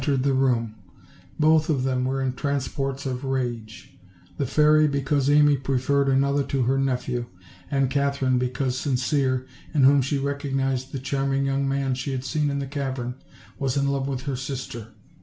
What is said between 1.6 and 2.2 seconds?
of them